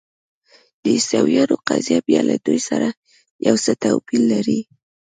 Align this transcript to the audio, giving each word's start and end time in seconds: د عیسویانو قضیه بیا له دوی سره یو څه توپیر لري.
د 0.81 0.83
عیسویانو 0.95 1.55
قضیه 1.67 1.99
بیا 2.07 2.21
له 2.29 2.35
دوی 2.45 2.59
سره 2.69 2.87
یو 3.47 3.55
څه 3.63 3.71
توپیر 3.83 4.21
لري. 4.33 4.59